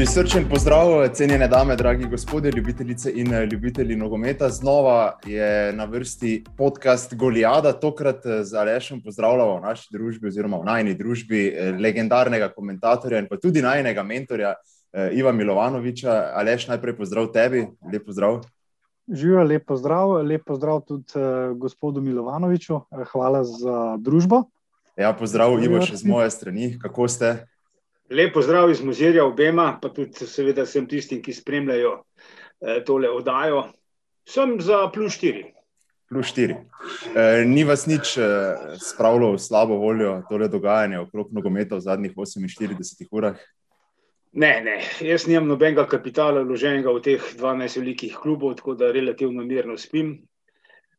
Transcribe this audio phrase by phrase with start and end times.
[0.00, 4.48] Prisrčen pozdrav, cenjene dame, dragi gospodje, ljubitelice in eh, ljubitelji nogometa.
[4.48, 10.56] Znova je na vrsti podcast Golijada, tokrat eh, z Alešem pozdravljamo v naši družbi, oziroma
[10.56, 14.54] v najni družbi, eh, legendarnega komentatorja in pa tudi najnega mentorja
[15.12, 16.32] Iva Milovanoviča.
[16.34, 18.40] Aleš, najprej pozdrav tebi, lep pozdrav.
[19.12, 21.12] Živijo, lep pozdrav, lep pozdrav tudi
[21.60, 22.80] gospodu Milovanoviču.
[23.12, 24.46] Hvala za družbo.
[24.96, 26.78] Ja, pozdrav, Ivo, še z moje strani.
[26.80, 27.49] Kako ste?
[28.10, 33.68] Lepo zdrav iz muzejja obema, pa tudi seveda vsem tistim, ki spremljajo eh, tole oddajo.
[34.26, 35.44] Sem za plus štiri.
[36.10, 36.56] Plus štiri.
[37.14, 38.26] E, ni vas nič e,
[38.82, 43.38] spravilo v slabo voljo tole dogajanje okrog nogometa v zadnjih 48 urah?
[44.32, 44.76] Ne, ne.
[45.06, 50.16] Jaz nimam nobenega kapitala vloženega v teh 12 velikih klubov, tako da relativno mirno spim.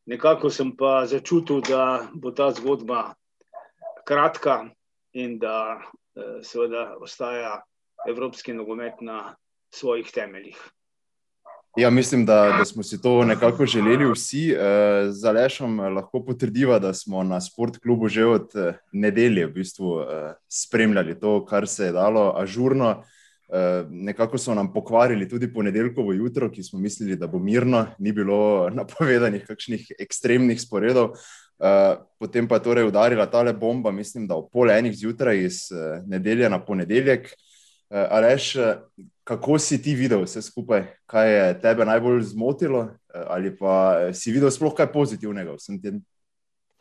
[0.08, 3.12] Nekako sem pa začutil, da bo ta zgodba
[4.08, 4.64] kratka
[5.12, 6.01] in da Eh,
[6.42, 7.62] seveda ostaja
[8.08, 9.34] evropski nogomet na
[9.74, 10.56] svojih temeljih.
[11.76, 14.50] Ja, mislim, da, da smo si to nekako želeli vsi.
[14.52, 14.58] Eh,
[15.10, 20.04] z Alešom lahko potrdiva, da smo na sportklubu že od eh, nedelje v bistvu
[20.48, 23.02] spremljali to, kar se je dalo ažurno.
[23.90, 28.70] Nekako so nam pokvarili tudi ponedeljkovo jutro, ki smo mislili, da bo mirno, ni bilo
[28.80, 31.10] napovedanih kakšnih ekstremnih sporedov.
[31.62, 35.70] Eh, potem pa je torej udarila ta bomba, mislim, da ob pol enih zjutraj iz
[35.70, 37.22] uh, nedelje na ponedeljek.
[37.22, 38.56] Uh, eh, Aleš,
[39.24, 42.88] kako si ti videl vse skupaj, kaj je tebe najbolj zmotilo, uh,
[43.28, 46.00] ali pa si videl sploh kaj pozitivnega vsem tem?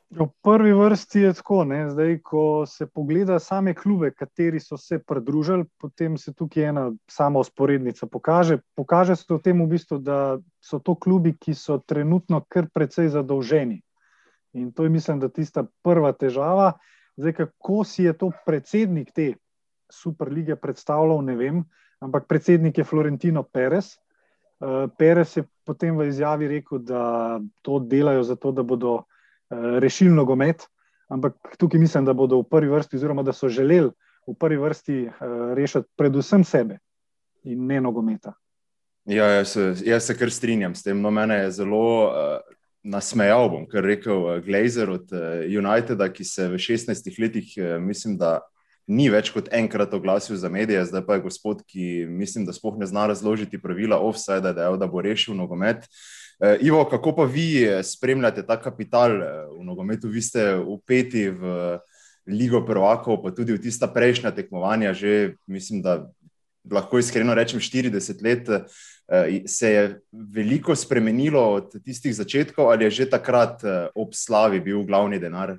[0.09, 5.65] V prvi vrsti je tako, zdaj, ko se pogleda same klube, kateri so se pridružili,
[5.77, 8.57] potem se tukaj ena sama usporednica pokaže.
[8.75, 13.13] Pokaže se v tem, v bistvu, da so to klubi, ki so trenutno kar precej
[13.13, 13.81] zadolženi.
[14.53, 16.73] In to je, mislim, da tista prva težava.
[17.17, 19.33] Zdaj, kako si je to predsednik te
[19.91, 21.63] superlige predstavljal, ne vem,
[21.99, 23.95] ampak predsednik je Florentino Perez.
[24.59, 29.03] Uh, Perez je potem v izjavi rekel, da to delajo zato, da bodo uh,
[29.79, 30.67] rešili nogomet,
[31.09, 33.91] ampak tukaj mislim, da bodo v prvi vrsti, oziroma da so želeli
[34.27, 35.13] v prvi vrsti uh,
[35.57, 36.79] rešiti predvsem sebe
[37.43, 38.33] in ne nogometa.
[39.05, 41.01] Ja, jaz jaz se kar strinjam s tem.
[41.01, 42.13] No, mene je zelo uh,
[42.83, 47.77] nasmejal, bom kar rekel, eh, Glazer od eh, Uniteda, ki se v 16 letih, eh,
[47.79, 48.41] mislim, da
[48.87, 52.75] ni več kot enkrat oglasil za medije, zdaj pa je gospod, ki mislim, da spoh
[52.79, 55.85] ne zna razložiti pravila offside, da, je, da bo rešil nogomet.
[56.65, 59.13] Ivo, kako pa vi spremljate ta kapital
[59.53, 60.09] v nogometu?
[60.09, 61.77] Vi ste upeti v
[62.25, 66.09] Ligo prvakov, pa tudi v tista prejšnja tekmovanja, že mislim, da
[66.65, 68.49] lahko iskreno rečem 40 let.
[69.07, 74.59] Eh, se je veliko spremenilo od tistih začetkov, ali je že takrat eh, ob slavi
[74.59, 75.57] bil glavni denar?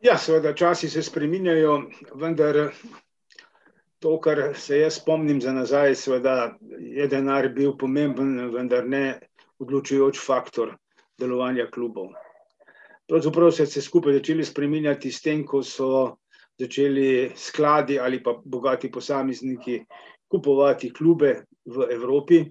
[0.00, 1.82] Ja, seveda, časi se spremenjajo,
[2.14, 2.70] vendar
[3.98, 9.20] to, kar se jaz spomnim za nazaj, seveda, je denar bil pomemben, vendar ne
[9.60, 10.76] odločujoč faktor
[11.20, 12.12] delovanja klubov.
[13.08, 16.16] Pravzaprav so se skupaj začeli spremenjati s tem, ko so
[16.60, 19.80] začeli skladi ali pa bogati posamezniki
[20.28, 22.44] kupovati klube v Evropi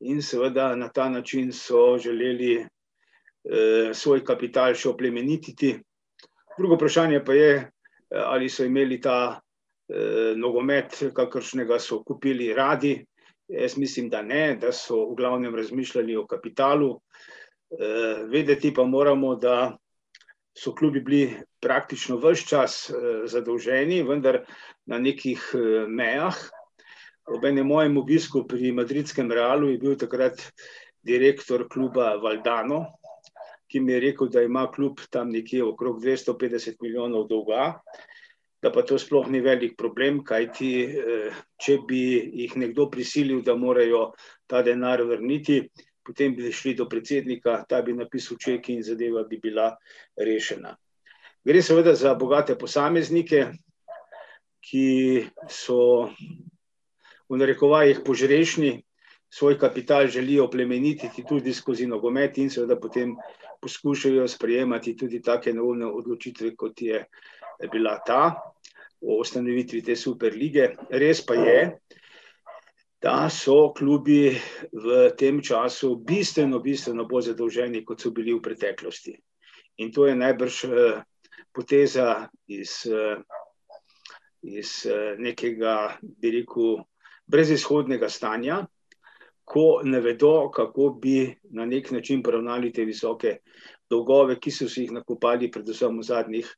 [0.00, 5.74] in seveda na ta način so želeli eh, svoj kapital še oplemenititi.
[6.58, 7.68] Drugo vprašanje pa je, eh,
[8.24, 9.40] ali so imeli ta
[9.88, 12.98] eh, nogomet, kakršnega so kupili radi.
[13.48, 16.98] Jaz mislim, da ne, da so v glavnem razmišljali o kapitalu.
[17.70, 19.76] Eh, vedeti pa moramo, da
[20.56, 24.40] so klubi bili praktično vse čas eh, zadolženi, vendar
[24.86, 26.36] na nekih eh, mejah.
[27.28, 30.40] Ob enem mojem obisku pri Madridskem Realu je bil takrat
[31.04, 32.86] direktor kluba Valdano,
[33.68, 37.82] ki mi je rekel, da ima klub tam nekje okrog 250 milijonov dolga,
[38.62, 42.00] da pa to sploh ni velik problem, kajti eh, če bi
[42.42, 44.14] jih nekdo prisilil, da morajo
[44.48, 45.60] ta denar vrniti,
[46.00, 49.74] potem bi šli do predsednika, ta bi napisal ček in zadeva bi bila
[50.16, 50.72] rešena.
[51.44, 53.50] Gre seveda za bogate posameznike,
[54.64, 56.08] ki so
[57.28, 58.82] v narekovajih požrešni,
[59.30, 63.16] svoj kapital želijo plemenititi tudi skozi nogomet in seveda potem
[63.60, 67.04] poskušajo sprejemati tudi take neumne odločitve, kot je
[67.72, 68.40] bila ta
[69.00, 70.70] o ustanovitvi te super lige.
[70.90, 71.78] Res pa je,
[73.02, 74.34] da so klubi
[74.72, 79.14] v tem času bistveno, bistveno bolj zadolženi, kot so bili v preteklosti.
[79.78, 80.64] In to je najbrž
[81.54, 82.82] poteza iz,
[84.42, 84.70] iz
[85.18, 86.80] nekega, bi rekel,
[87.28, 88.62] brezizhodnega stanja,
[89.48, 93.38] ko ne vedo, kako bi na nek način poravnali te visoke
[93.90, 96.50] dolgove, ki so si jih nakopali, predvsem v zadnjih,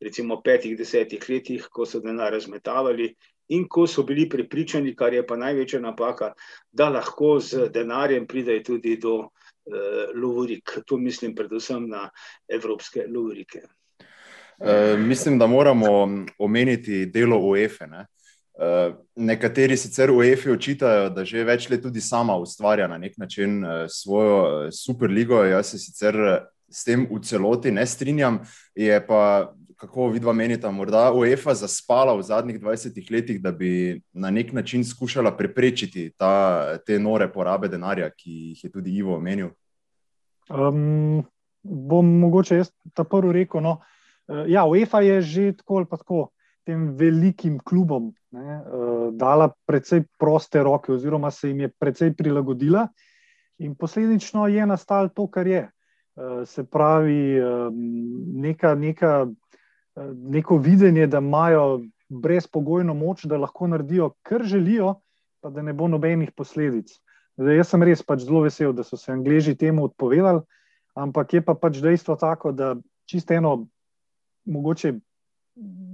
[0.00, 3.14] recimo, petih, desetih letih, ko so denar razmetavali
[3.54, 6.32] in ko so bili prepričani, kar je pa največja napaka,
[6.72, 9.28] da lahko z denarjem pridejo tudi do uh,
[10.14, 10.78] lovorik.
[10.86, 12.08] Tu mislim predvsem na
[12.48, 13.64] evropske lovorike.
[14.58, 18.06] Uh, mislim, da moramo omeniti delo UEFA.
[18.58, 18.66] Ne?
[18.66, 23.64] Uh, nekateri sicer UEFA očitajo, da že več let tudi sama ustvarja na nek način
[23.64, 25.42] uh, svojo superligo.
[25.42, 26.14] Jaz se sicer
[26.70, 28.38] s tem v celoti ne strinjam.
[28.74, 34.30] Je pa kako vidva menita, morda UEFA zaspala v zadnjih 20 letih, da bi na
[34.30, 39.50] nek način skušala preprečiti ta, te nore porabe denarja, ki jih je tudi Ivo omenil?
[40.48, 41.24] Um,
[41.62, 43.60] bom mogoče jaz ta prvi rekel.
[43.60, 43.80] No,
[44.46, 46.28] ja, UEFA je že tako ali pa tako
[46.64, 52.88] tem velikim klubom ne, uh, dala precej proste roke, oziroma se jim je precej prilagodila,
[53.58, 55.68] in posledično je nastalo to, kar je.
[56.14, 57.74] Uh, se pravi, um,
[58.40, 59.26] neka, neka
[60.14, 64.94] neko videnje, da imajo brezpogojno moč, da lahko naredijo, kar želijo,
[65.40, 66.90] pa da ne bo nobenih posledic.
[67.36, 70.40] Zdaj, jaz sem res pač zelo vesel, da so se Angliji temu odpovedali,
[70.94, 72.76] ampak je pa pač dejstvo tako, da
[73.10, 73.66] čisto eno,
[74.44, 74.94] mogoče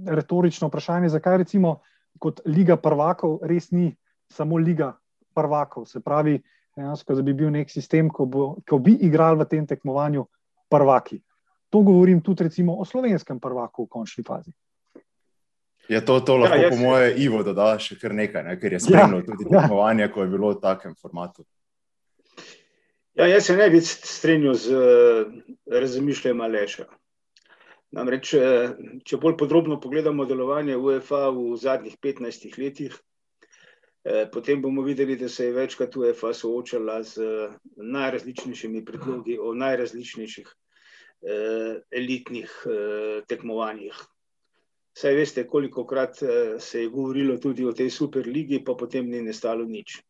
[0.07, 1.79] retorično vprašanje, zakaj recimo
[2.19, 3.91] kot Liga prvakov res ni
[4.31, 4.93] samo Liga
[5.33, 5.85] prvakov.
[5.85, 6.41] Se pravi,
[6.75, 10.25] dejansko, da bi bil nek sistem, ko, bo, ko bi igrali v tem tekmovanju
[10.69, 11.21] prvaki.
[11.71, 14.51] To govorim tudi recimo, o slovenskem prvaku v končni fazi.
[15.89, 18.55] Je to, to lahko, ja, po moje, Ivo, da da še kar nekaj, ne?
[18.59, 19.49] ker je spremljal ja, tudi ja.
[19.55, 21.43] tekmovanje, ko je bilo v takem formatu.
[23.19, 25.33] Ja, jaz se ne bi strinjal z uh,
[25.67, 26.85] razmišljanjem Aleša.
[27.91, 28.73] Namreč, uh,
[29.03, 35.29] če bolj podrobno pogledamo delovanje UEFA v zadnjih 15 letih, uh, potem bomo videli, da
[35.29, 40.55] se je večkrat UEFA soočala z uh, najrazličnejšimi predlogi o najrazličnejših
[41.21, 43.95] eh, elitnih eh, tekmovanjih.
[44.93, 49.21] Saj veste, koliko krat eh, se je govorilo tudi o tej superligi, pa potem ni
[49.21, 50.01] nestalo nič.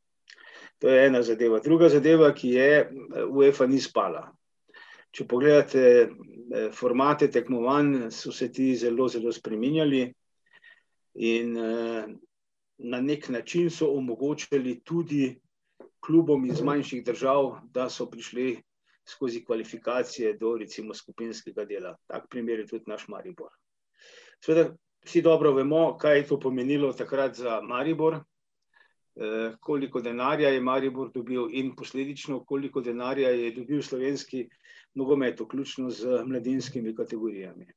[0.79, 1.59] To je ena zadeva.
[1.59, 4.31] Druga zadeva, ki je, eh, UEFA ni spala.
[5.11, 10.05] Če pogledate eh, formate tekmovanj, so se ti zelo, zelo spreminjali
[11.27, 12.11] in eh,
[12.81, 15.35] na nek način so omogočili tudi
[16.01, 18.55] klubom iz manjših držav, da so prišli
[19.05, 21.95] skozi kvalifikacije do recimo skupinskega dela.
[22.07, 23.51] Tak primer je tudi naš Maribor.
[24.39, 24.71] Sveda,
[25.05, 28.21] vsi dobro vemo, kaj je to pomenilo takrat za Maribor,
[29.59, 34.49] koliko denarja je Maribor dobil in posledično koliko denarja je dobil slovenski
[34.95, 37.67] nogomet, vključno z mladinskimi kategorijami.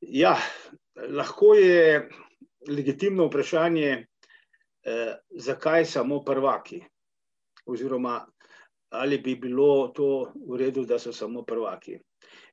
[0.00, 0.36] Ja,
[1.08, 2.08] lahko je
[2.68, 4.06] legitimno vprašanje,
[4.82, 6.82] eh, zakaj samo prvaki
[7.66, 8.26] oziroma
[8.90, 11.98] ali bi bilo to v redu, da so samo prvaki.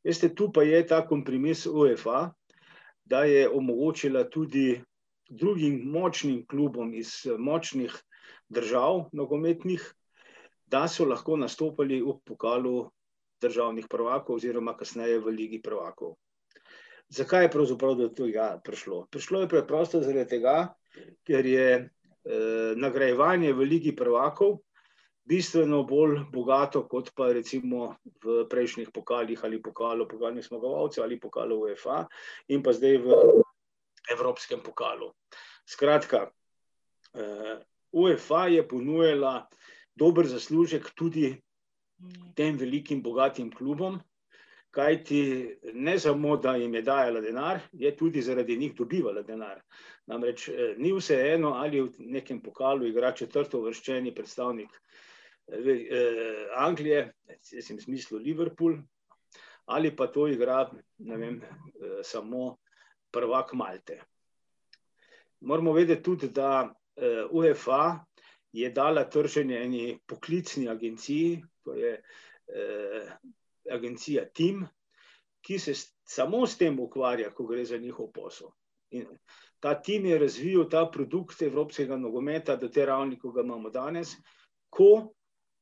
[0.04, 2.32] Veste, tu pa je ta kompromis UEFA,
[3.06, 4.82] da je omogočila tudi
[5.30, 7.94] drugim močnim klubom iz močnih
[8.50, 9.84] držav, nogometnih,
[10.68, 12.90] da so lahko nastopili v pokalu
[13.42, 16.16] državnih prvakov, oziroma kasneje v Ligi prvakov.
[17.10, 19.06] Zakaj je pravzaprav do tega prišlo?
[19.12, 20.58] Prišlo je preprosto zaradi tega,
[21.24, 24.60] ker je eh, nagrajevanje v Ligi prvakov
[25.28, 31.60] bistveno bolj bogato, kot pa recimo v prejšnjih pokalih ali pokalu, pokalnih zmagovalcev ali pokalu
[31.68, 32.06] UEFA
[32.48, 33.08] in pa zdaj v
[34.12, 35.12] Evropskem pokalu.
[35.68, 36.30] Skratka,
[37.14, 37.58] uh,
[37.92, 39.48] UEFA je ponujala
[39.96, 41.36] dober zaslužek tudi
[42.36, 44.00] tem velikim, bogatim klubom,
[44.72, 45.22] kajti
[45.74, 49.62] ne samo, da jim je dajala denar, je tudi zaradi njih dobivala denar.
[50.08, 54.70] Namreč eh, ni vse eno, ali v nekem pokalu igra četrto vrščeni predstavnik
[55.48, 58.78] eh, Anglije, jaz sem smislil Liverpool,
[59.66, 62.58] ali pa to igra vem, eh, samo
[63.12, 64.02] prvak Malte.
[65.40, 68.06] Moramo vedeti tudi, da eh, UEFA
[68.52, 71.94] je dala trženje eni poklicni agenciji, to je
[72.48, 73.12] eh,
[73.72, 74.66] agencija Team,
[75.42, 75.74] ki se
[76.04, 78.50] samo s tem ukvarja, ko gre za njihov posel.
[78.92, 79.06] In
[79.60, 84.16] ta tim je razvil ta produkt evropskega nogometa do te ravni, ko ga imamo danes,
[84.70, 85.14] ko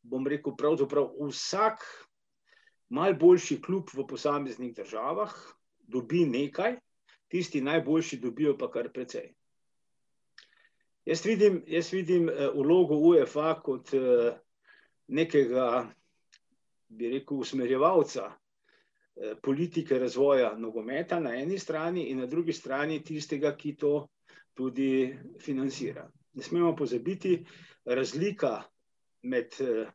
[0.05, 1.83] bom rekel, pravzaprav vsak
[2.89, 5.33] mal boljši klub v posameznih državah
[5.87, 6.77] dobi nekaj,
[7.27, 9.33] tisti najboljši dobijo pa kar precej.
[11.05, 14.33] Jaz vidim, jaz vidim uh, vlogo UEFA kot uh,
[15.07, 15.85] nekega,
[16.87, 23.55] bi rekel, usmerjevalca uh, politike razvoja nogometa na eni strani in na drugi strani tistega,
[23.57, 24.07] ki to
[24.55, 26.07] tudi financira.
[26.33, 27.37] Ne smemo pozabiti,
[27.85, 28.63] razlika
[29.23, 29.87] med eh,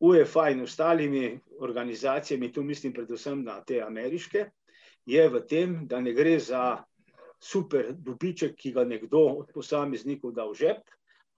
[0.00, 4.44] UEFA in ostalimi organizacijami, tu mislim predvsem na te ameriške,
[5.08, 6.84] je v tem, da ne gre za
[7.40, 10.82] super dobiček, ki ga nekdo od posameznikov da v žep,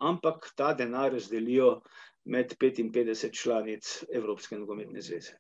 [0.01, 1.81] ampak ta denar razdelijo
[2.25, 5.37] med 55 članic Evropske nogometne zveze.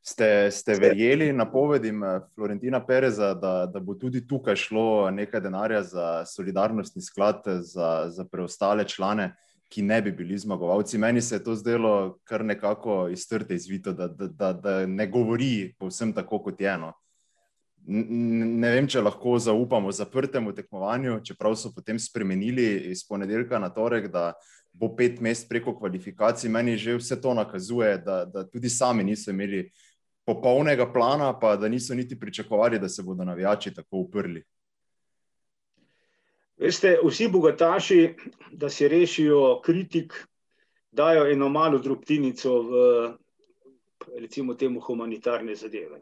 [0.00, 5.82] Ste, ste verjeli napovedim eh, Florentina Pereza, da, da bo tudi tukaj šlo nekaj denarja
[5.82, 9.34] za solidarnostni sklad za, za preostale člane,
[9.68, 10.98] ki ne bi bili zmagovalci?
[10.98, 15.74] Meni se je to zdelo kar nekako iztrte izvito, da, da, da, da ne govori
[15.78, 16.92] povsem tako, kot je eno.
[17.90, 24.10] Ne vem, če lahko zaupamo zaprtemu tekmovanju, čeprav so potem spremenili iz ponedeljka na torek,
[24.12, 24.34] da
[24.76, 26.50] bo pet mest preko kvalifikacij.
[26.52, 29.70] Meni že vse to nakazuje, da, da tudi sami niso imeli
[30.28, 34.44] popolnega plana, pa da niso niti pričakovali, da se bodo navijači tako uprli.
[36.58, 38.14] Veste, vsi bogataši,
[38.52, 40.12] da si rešijo kritik,
[40.90, 42.84] dajo eno malo drobtinico v,
[44.20, 46.00] recimo, temu humanitarne zadeve.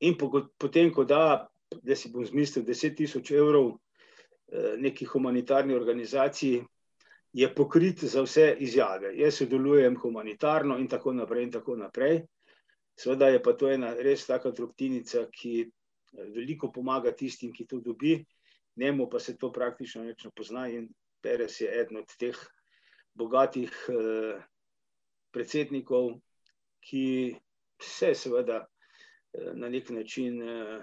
[0.00, 1.48] In potem, ko da,
[1.82, 6.62] da si bom zmislil 10 tisoč evrov eh, neki humanitarni organizaciji,
[7.32, 9.12] je pokrit za vse izjave.
[9.18, 12.22] Jaz sodelujem humanitarno in tako naprej in tako naprej.
[12.98, 15.68] Seveda je pa to ena res taka drobtinica, ki eh,
[16.34, 18.16] veliko pomaga tistim, ki to dobi,
[18.76, 20.88] njemu pa se to praktično več ne pozna in
[21.20, 22.38] Perez je eden od teh
[23.18, 24.38] bogatih eh,
[25.34, 26.12] predsednikov,
[26.80, 27.34] ki
[27.82, 28.62] se seveda
[29.54, 30.80] na nek način eh,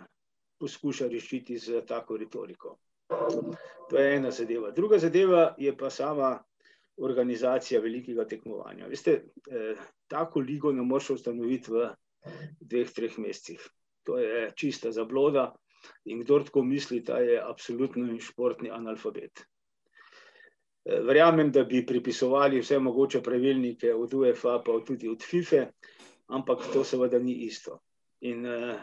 [0.59, 2.77] poskuša rešiti z tako retoriko.
[3.89, 4.71] To je ena zadeva.
[4.71, 6.43] Druga zadeva je pa sama
[6.97, 8.87] organizacija velikega tekmovanja.
[8.87, 9.11] Veste,
[9.51, 9.75] eh,
[10.07, 11.89] tako ligo ne moreš ustanoviti v
[12.59, 13.69] dveh, treh mesecih.
[14.03, 15.53] To je čista zabloda
[16.05, 19.45] in kdo tako misli, da je absolutno športni analfabet.
[20.85, 25.65] Eh, verjamem, da bi pripisovali vse mogoče pravilnike od UEFA, pa tudi od FIFA,
[26.27, 27.79] ampak to seveda ni isto.
[28.25, 28.81] In uh,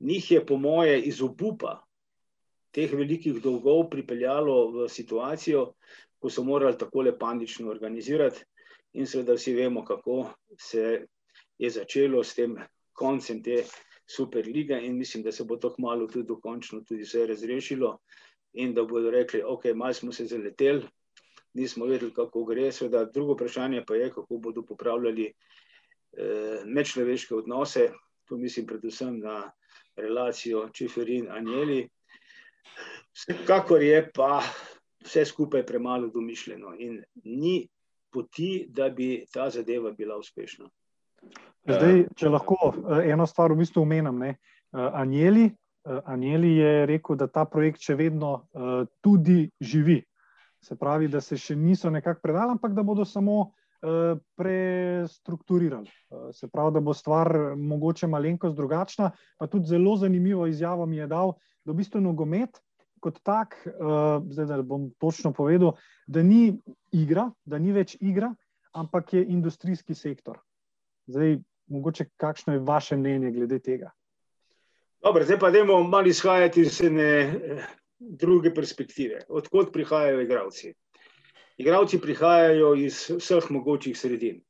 [0.00, 1.80] njih je, po moje, iz obupa
[2.74, 5.72] teh velikih dolgov pripeljalo v situacijo,
[6.20, 8.44] ko so morali tako le panično organizirati,
[8.92, 11.06] in seveda vsi vemo, kako se
[11.58, 12.56] je začelo s tem
[12.92, 13.64] koncem te
[14.06, 14.80] superlige.
[14.82, 17.98] In mislim, da se bo to kmalo tudi dokončno tudi vse razrešilo
[18.52, 20.82] in da bodo rekli, ok, malo smo se zaleteli,
[21.54, 22.72] nismo vedeli, kako gre.
[22.72, 27.90] Seveda, drugo vprašanje pa je, kako bodo popravljali eh, medčloveške odnose,
[28.30, 29.50] tu mislim predvsem na
[29.96, 31.88] relacijo Čeferin-Anjeli.
[33.12, 34.42] Vsekakor je pa
[35.04, 37.68] vse skupaj premalo domišljeno in ni
[38.12, 40.68] poti, da bi ta zadeva bila uspešna.
[41.66, 44.22] Zdaj, če lahko eh, eno stvar v bistvu omenim.
[44.22, 44.36] Eh,
[44.72, 48.46] Anjeli, eh, Anjeli je rekel, da ta projekt še vedno
[49.02, 49.98] tudi živi.
[50.62, 53.50] Se pravi, da se še niso nekako predali, ampak da bodo samo
[54.36, 55.90] prestrukturirali.
[56.32, 59.10] Se pravi, da bo stvar mogoče malenkost drugačna.
[59.38, 61.32] Pa tudi zelo zanimivo izjavo mi je dal,
[61.64, 62.60] da v bistvu nogomet
[63.00, 63.56] kot tak,
[64.30, 65.72] zdaj da bom točno povedal,
[66.06, 66.60] da ni
[66.92, 68.34] igra, da ni več igra,
[68.72, 70.38] ampak je industrijski sektor.
[71.06, 73.90] Zdaj, mogoče kakšno je vaše mnenje glede tega?
[75.02, 77.66] Dobre, zdaj pa dajmo malo izhajati iz ene eh,
[77.98, 79.24] druge perspektive.
[79.28, 80.74] Odkot prihajajo igravci?
[81.60, 84.40] Igravci prihajajo iz vseh mogočih sredin.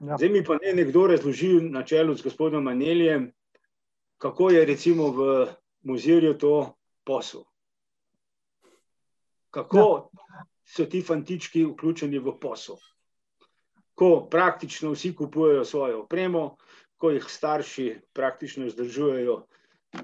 [0.00, 0.16] Ja.
[0.18, 3.32] Zdaj mi pa ne nekdo razložil na čelu z gospodom Maneljem,
[4.18, 5.46] kako je recimo v
[5.82, 6.54] muzirju to
[7.04, 7.44] posel.
[9.50, 10.44] Kako ja.
[10.64, 12.78] so ti fantički vključeni v posel
[13.94, 16.56] ko praktično vsi kupujejo svojo opremo,
[16.96, 19.46] ko jih starši praktično vzdržujejo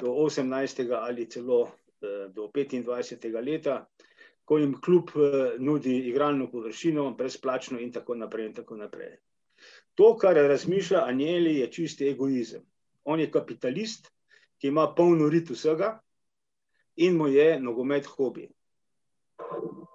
[0.00, 0.96] do 18.
[1.00, 3.44] ali celo eh, do 25.
[3.44, 3.86] leta,
[4.50, 8.48] ko jim kljub eh, nudi igralno površino, brezplačno in tako naprej.
[8.50, 9.12] In tako naprej.
[9.94, 12.64] To, kar razmišlja Anjeli, je čisti egoizem.
[13.04, 14.10] On je kapitalist,
[14.58, 16.00] ki ima polno rit vsega
[16.96, 18.48] in mu je nogomet hobi.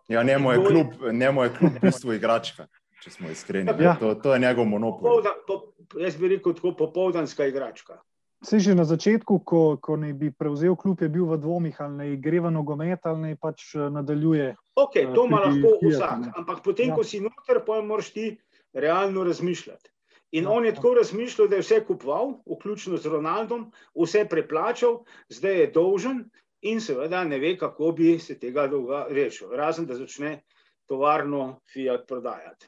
[0.08, 2.68] Ja, njemu je kljub, njemu je kljub v bistvu igračka
[3.06, 3.74] če smo iskreni.
[3.80, 3.94] Ja.
[4.02, 5.06] To, to je njegov monopol.
[5.06, 5.60] Popoldan, po,
[6.02, 8.00] jaz bi rekel, tako popoldanska igračka.
[8.44, 11.96] Se že na začetku, ko, ko ne bi prevzel klub, je bil v dvomih, ali
[11.96, 14.56] ne gre v nogomet, ali ne pač eh, nadaljuje.
[14.76, 16.96] Ok, to ima lahko vsak, ampak potem, ja.
[16.96, 18.36] ko si noter, pa moraš ti
[18.74, 19.90] realno razmišljati.
[20.36, 20.52] In ja.
[20.52, 25.72] on je tako razmišljal, da je vse kupoval, vključno z Ronaldom, vse preplačal, zdaj je
[25.72, 26.26] dolžen
[26.62, 30.42] in seveda ne ve, kako bi se tega dolga rešil, razen da začne
[30.86, 32.68] tovarno Fiat prodajati.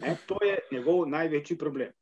[0.00, 1.92] Ne, to je njegov največji problem.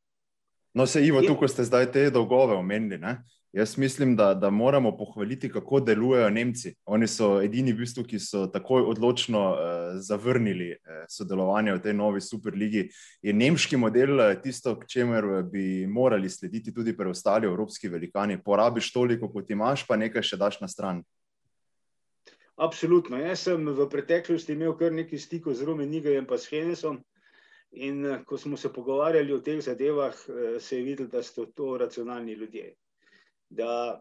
[0.74, 2.98] No, se Ivo, tukaj ste zdaj te dolgove omenili.
[2.98, 3.22] Ne?
[3.52, 6.74] Jaz mislim, da, da moramo pohvaliti, kako delujejo Nemci.
[6.84, 9.58] Oni so edini, v bistvu, ki so takoj odločno uh,
[10.02, 12.88] zavrnili uh, sodelovanje v tej novi superligi.
[13.22, 18.42] Je nemški model uh, tisto, k čemer bi morali slediti tudi preostali evropski velikani.
[18.42, 21.04] Porabiš toliko, kot imaš, pa nekaj še daš na stran.
[22.58, 23.22] Absolutno.
[23.22, 26.98] Jaz sem v preteklosti imel kar nekaj stikov z Romenijem in s Henesom.
[27.74, 30.14] In ko smo se pogovarjali o teh zadevah,
[30.60, 32.74] se je videlo, da so to racionalni ljudje
[33.54, 34.00] da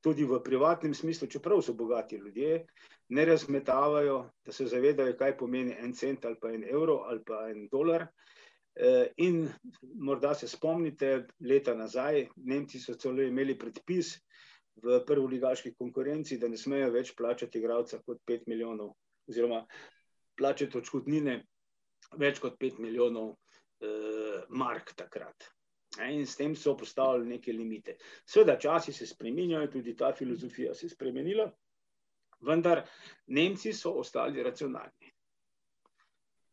[0.00, 2.66] tudi v privatnem smislu, čeprav so bogati ljudje,
[3.08, 7.48] ne razmetavajo, da se zavedajo, kaj pomeni en cent ali pa en evro ali pa
[7.50, 8.06] en dolar.
[8.74, 9.48] Eh, in
[9.94, 14.14] morda se spomnite, leta nazaj, Nemci so celo imeli predpis
[14.82, 18.94] v prvoligaški konkurenci, da ne smejo več plačati igralca kot 5 milijonov,
[19.28, 19.64] oziroma
[20.38, 21.42] plačati odškodnine
[22.18, 25.50] več kot 5 milijonov eh, mark takrat.
[25.98, 27.96] In s tem so postavili neke limite.
[28.26, 31.48] Sveda, časi se spremenjajo, tudi ta filozofija se je spremenila,
[32.46, 32.84] vendar
[33.26, 35.10] Nemci so ostali racionalni.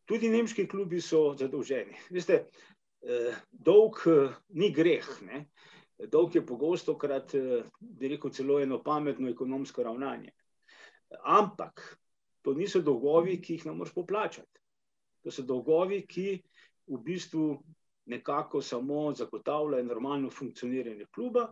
[0.08, 1.96] Tudi nemški klubi so zadolženi.
[2.10, 2.46] Veste,
[3.02, 5.08] eh, dolg eh, ni greh.
[5.22, 5.44] Ne?
[5.98, 10.32] Dolg je pogosto krat, eh, bi rekel, celo eno pametno ekonomsko ravnanje.
[11.24, 11.84] Ampak
[12.42, 14.57] to niso dolgovi, ki jih ne moreš poplačati.
[15.28, 16.38] To so dolgovi, ki
[16.88, 17.58] v bistvu
[18.08, 21.50] nekako samo zagotavlja normalno funkcioniranje kluba.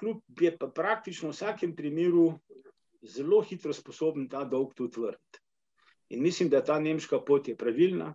[0.00, 2.38] Klub je pa praktično v vsakem primeru
[3.02, 5.42] zelo hitro sposoben ta dolg tudi vrniti.
[6.08, 8.14] In mislim, da ta nemška pot je pravilna,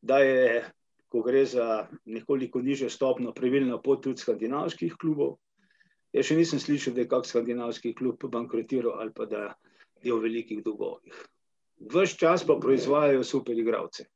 [0.00, 0.64] da je,
[1.12, 5.36] ko gre za nekoliko nižjo stopno, pravilna pot tudi skandinavskih klubov.
[6.16, 9.50] Jaz še nisem slišal, da je kak skandinavski klub bankrotiral ali pa da
[10.00, 11.12] je v velikih dolgovih.
[11.92, 14.08] Ves čas pa proizvajajo super igravce,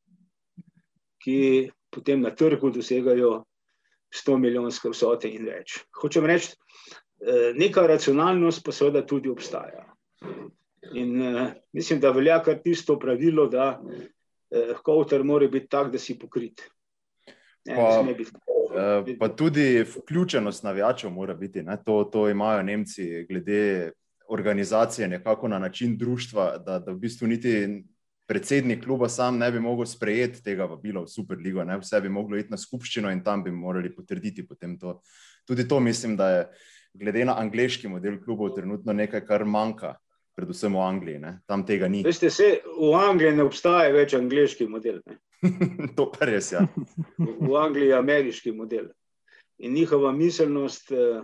[1.23, 3.43] ki potem na trgu dosegajo
[4.13, 5.79] 100 milijonske vsote in več.
[6.03, 6.53] Hočem reči,
[7.23, 9.87] eh, neka racionalnost pa seveda tudi obstaja.
[10.93, 15.99] In uh, mislim, da velja kar tisto pravilo, da uh, kauter mora biti tak, da
[15.99, 16.61] si pokrit.
[17.65, 21.65] Ne, pa, uh, pa tudi vključenost navijačev mora biti.
[21.85, 23.93] To, to imajo Nemci glede
[24.29, 27.85] organizacije nekako na način društva, da, da v bistvu niti
[28.27, 31.79] predsednik kluba sam ne bi mogel sprejeti tega vabila v Superligo, ne?
[31.79, 35.01] vse bi moglo iti na skupščino in tam bi morali potrditi potem to.
[35.47, 36.47] Tudi to mislim, da je
[36.95, 39.97] glede na angliški model klubov trenutno nekaj, kar manjka,
[40.37, 41.19] predvsem v Angliji.
[41.19, 41.35] Ne?
[41.47, 42.03] Tam tega ni.
[42.07, 45.03] Veste, se, v Angliji ne obstaja več angliški model.
[45.97, 46.61] to pa res je.
[46.61, 46.67] Ja.
[47.19, 48.91] v Angliji je ameriški model.
[49.63, 51.23] In njihova miselnost, eh,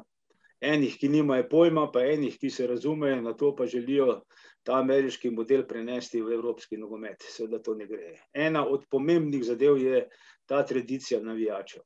[0.60, 4.22] enih, ki nimajo pojma, pa enih, ki se razumejo, na to pa želijo
[4.68, 7.24] ta ameriški model prenesti v evropski nogomet.
[7.24, 8.10] Seveda to ne gre.
[8.36, 10.02] Ena od pomembnih zadev je
[10.44, 11.80] ta tradicija navijačev.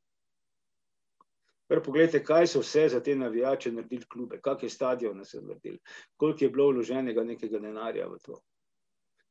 [1.70, 5.78] Ker pogledajte, kaj so vse za te navijače naredili klube, kak je stadion nas naredil,
[6.16, 8.40] koliko je bilo vloženega nekega denarja v to.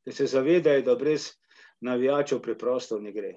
[0.08, 1.28] Ker se zavedajo, da brez
[1.84, 3.36] navijačev preprosto ne gre.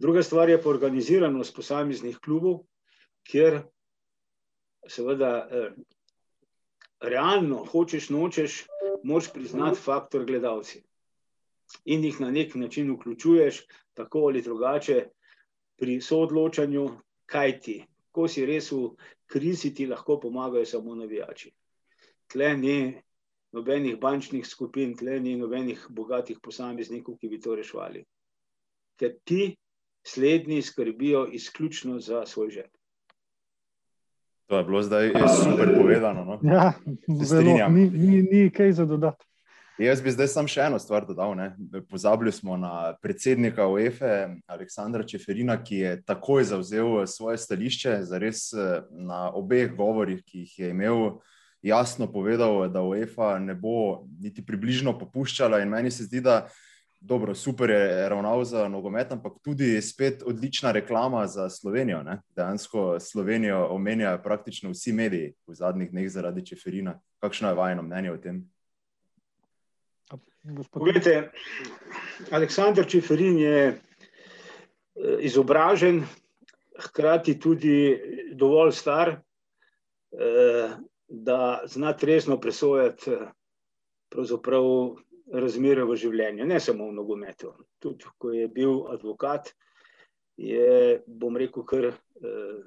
[0.00, 2.62] Druga stvar je pa organiziranost posameznih klubov,
[3.28, 3.60] kjer
[4.88, 5.70] seveda eh,
[7.02, 8.64] realno, hočeš, nočeš,
[9.02, 10.82] moš priznati faktor gledalci.
[11.84, 13.62] In jih na nek način vključuješ,
[13.94, 15.06] tako ali drugače,
[15.76, 16.88] pri soodločanju,
[17.26, 17.76] kaj ti,
[18.12, 18.92] ko si res v
[19.26, 21.50] krizi, ti lahko pomagajo samo navijači.
[22.32, 22.76] Tle ni
[23.52, 28.04] nobenih bančnih skupin, tle ni nobenih bogatih posameznikov, ki bi to rešvali.
[29.00, 29.56] Ker ti
[30.06, 32.70] slednji skrbijo izključno za svoj žep.
[34.52, 35.12] To je bilo zdaj
[35.44, 36.24] super povedano.
[36.24, 36.40] No?
[36.42, 36.72] Ja,
[37.24, 39.24] zelo, ni, ni, ni kaj za dodati.
[39.78, 41.32] Jaz bi zdaj samo še eno stvar dodal.
[41.32, 41.54] Ne?
[41.88, 48.50] Pozabili smo na predsednika UEFA, Aleksandra Čeferina, ki je takoj zauzel svoje stališče, zares
[48.92, 51.00] na obeh govorih, ki jih je imel,
[51.64, 55.62] jasno povedal, da UEFA ne bo niti približno popuščala.
[55.64, 56.42] In meni se zdi, da
[57.04, 62.02] dobro, super je ravnal za nogomet, ampak tudi spet odlična reklama za Slovenijo.
[62.02, 62.20] Ne?
[62.36, 67.00] Dejansko Slovenijo omenjajo praktično vsi mediji v zadnjih dneh zaradi Čeferina.
[67.20, 68.42] Kakšno je vajno mnenje o tem?
[70.70, 71.30] Poglejte,
[72.30, 73.76] Aleksandr Čeferin je eh,
[75.20, 76.02] izobražen,
[76.78, 78.00] hkrati tudi
[78.34, 80.70] dovolj star, eh,
[81.08, 83.30] da zna trezno presojati eh,
[84.08, 84.64] pravzaprav
[85.30, 87.52] razmere v življenju, ne samo v nogometu.
[87.78, 89.52] Tudi, ko je bil advokat,
[90.36, 92.62] je, bom rekel, kar eh,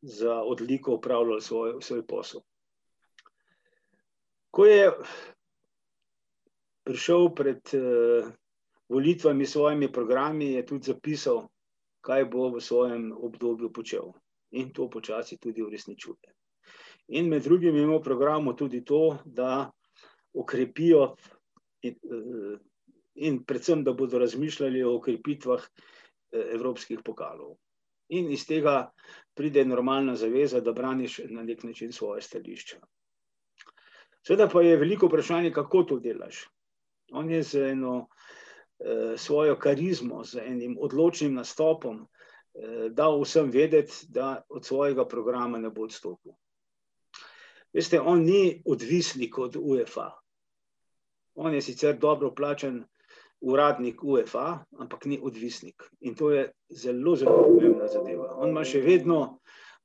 [0.00, 2.44] za odliko upravljal svoj, svoj posel.
[4.50, 4.92] Ko je
[6.88, 8.30] prišel pred eh,
[8.88, 11.48] volitvami s svojimi programi, je tudi zapisal,
[12.00, 14.14] kaj bo v svojem obdobju počel.
[14.56, 16.32] In to počasi tudi uresničuje.
[17.08, 19.70] In med drugim imamo v programu tudi to, da
[20.32, 21.16] okrepijo
[21.82, 21.94] in,
[23.14, 25.64] in predvsem, da bodo razmišljali o okrepitvah
[26.32, 27.56] evropskih pokalov.
[28.08, 28.90] In iz tega
[29.36, 32.78] pride normalna zaveza, da braniš na nek način svoje stališča.
[34.26, 36.48] Seveda pa je veliko vprašanje, kako to delaš.
[37.12, 44.06] On je z eno eh, svojo karizmo, z enim odločnim nastopom eh, dal vsem vedeti,
[44.08, 46.32] da od svojega programa ne bo odstopil.
[47.72, 50.10] Veste, on ni odvisnik od UEFA.
[51.38, 52.82] On je sicer dobro plačen
[53.40, 55.82] uradnik UEFA, ampak ni odvisnik.
[56.00, 58.32] In to je zelo, zelo pomembna zadeva.
[58.42, 59.38] On ima še vedno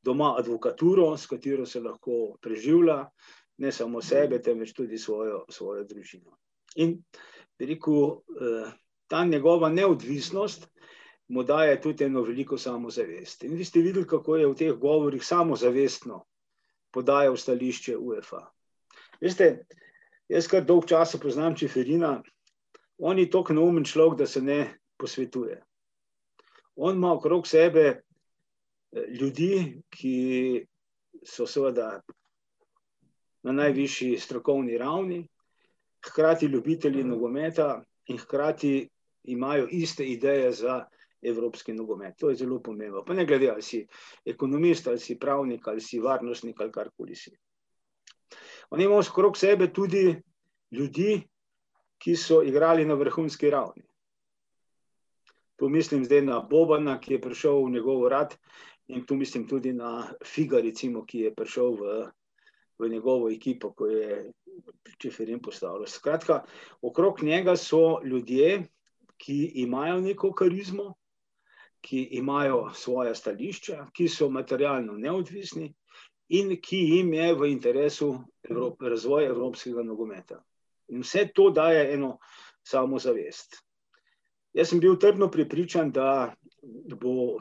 [0.03, 3.03] doma advokaturo, s katero se lahko preživlja,
[3.61, 6.33] ne samo sebe, temveč tudi svojo, svojo družino.
[6.81, 6.97] In
[7.61, 8.01] rekel,
[8.33, 8.73] eh,
[9.07, 10.67] ta njegova neodvisnost
[11.27, 13.43] mu daje tudi eno veliko samozavest.
[13.43, 16.23] In vi ste videli, kako je v teh govorih samozavestno
[16.91, 18.41] podajal stališče UEFA.
[19.21, 19.65] Veste,
[20.29, 22.21] jaz kar dolg časa poznam Čeferina,
[22.97, 25.61] on je tako neumen človek, da se ne posvetuje.
[26.75, 30.65] On ima okrog sebe eh, ljudi, ki
[31.23, 32.01] so seveda
[33.43, 35.27] na najvišji strokovni ravni,
[36.05, 38.89] hkrati ljubitelji nogometa in hkrati
[39.23, 40.85] imajo iste ideje za
[41.21, 42.13] evropski nogomet.
[42.17, 43.03] To je zelo pomembno.
[43.05, 43.87] Pa ne glede, ali si
[44.25, 47.31] ekonomist, ali si pravnik, ali si varnostnik, ali karkoli si.
[48.73, 50.15] Oni imajo skrok sebe tudi
[50.71, 51.21] ljudi,
[52.01, 53.83] ki so igrali na vrhunski ravni.
[55.55, 58.33] Tu mislim zdaj na Bobana, ki je prišel v njegov rad,
[58.87, 61.91] in tu mislim tudi na Figa, recimo, ki je prišel v,
[62.79, 64.31] v njegovo ekipo, ko je
[64.97, 65.85] Čeferin postavljal.
[65.85, 66.41] Skratka,
[66.81, 68.65] okrog njega so ljudje,
[69.17, 70.95] ki imajo neko karizmo,
[71.81, 75.75] ki imajo svoje stališča, ki so materialno neodvisni
[76.33, 80.39] in ki jim je v interesu Evrop, razvoja evropskega nogometa.
[80.89, 82.17] In vse to daje eno
[82.65, 83.59] samozavest.
[84.53, 86.33] Jaz sem bil trdno pripričan, da
[87.01, 87.39] bo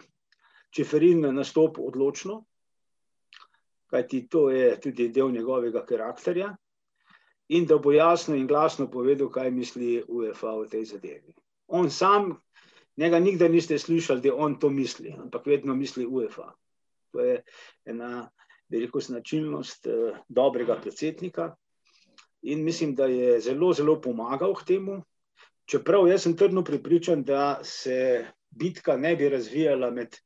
[0.72, 2.44] Čeferin nastopil odločno,
[3.92, 6.54] kajti to je tudi del njegovega karakterja,
[7.52, 11.34] in da bo jasno in glasno povedal, kaj misli UEFA v tej zadevi.
[11.68, 12.32] On sam,
[12.96, 16.52] njega nikdar niste slišali, da on to misli, ampak vedno misli UEFA.
[17.12, 17.42] To je
[17.84, 18.30] ena
[18.72, 21.54] velika značilnost eh, dobrega predsednika
[22.42, 25.02] in mislim, da je zelo, zelo pomagal k temu.
[25.64, 30.16] Čeprav jaz sem trdno pripričan, da se bitka ne bi razvijala med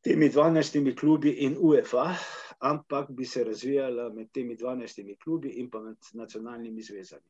[0.00, 2.14] temi 12 klubi in UEFA,
[2.58, 7.28] ampak bi se razvijala med temi 12 klubi in pa med nacionalnimi zvezami.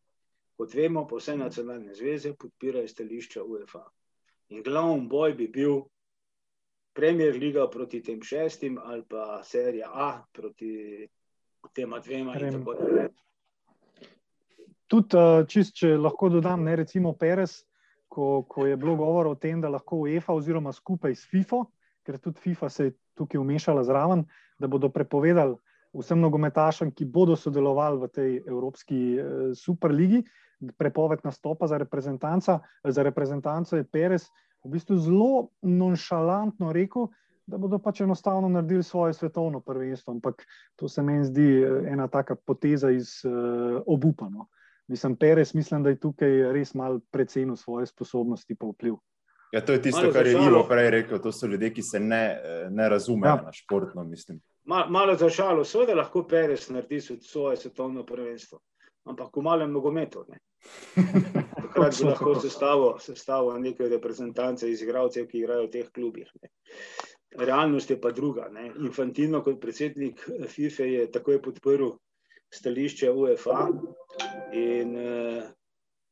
[0.57, 3.83] Kot vemo, pa vse nacionalne zveze podpirajo stališča UEFA.
[4.49, 5.81] In glavni boj bi bil
[6.95, 11.09] Premier Liga proti tem šestim ali pa serija A proti
[11.75, 13.13] tema dvema in tako naprej
[14.95, 17.63] tudi, uh, čist, če lahko dodam, ne recimo Perez,
[18.09, 21.65] ko, ko je bilo govora o tem, da lahko UEFA oziroma skupaj s FIFO,
[22.07, 24.25] ker tudi FIFA se je tukaj umešala zraven,
[24.61, 25.57] da bodo prepovedali
[25.95, 30.25] vsem nogometašem, ki bodo sodelovali v tej Evropski uh, superligi,
[30.79, 32.61] prepoved nastopa za reprezentanca.
[32.85, 34.29] Za reprezentanco je Perez
[34.65, 37.09] v bistvu zelo nonšalantno rekel.
[37.47, 40.47] Da bodo pač enostavno naredili svoje svetovno prvenstvo, ampak
[40.81, 44.39] to se meni zdi eh, ena taka poteza iz uh, obupano.
[44.39, 48.95] Uh, Mislim, Perez, mislim, da je tukaj res malo precenil svoje sposobnosti pa vpliv.
[49.53, 51.19] Ja, to je tisto, malo kar je Ivo prej rekel.
[51.19, 53.43] To so ljudje, ki se ne, ne razumejo ja.
[53.47, 54.07] na športno.
[54.65, 58.59] Mal, malo za šalo, seveda lahko Perez naredi svoje svetovno prvenstvo,
[59.05, 60.25] ampak v malem nogometu.
[61.65, 62.35] Takrat bi lahko
[63.01, 66.31] sestavil nekaj reprezentance iz igralcev, ki igrajo v teh klubih.
[66.43, 66.51] Ne.
[67.45, 68.49] Realnost je pa druga.
[68.53, 68.71] Ne.
[68.79, 71.93] Infantino kot predsednik FIFA je takoj podprl
[72.55, 73.69] stališče UEFA.
[74.55, 75.43] In uh,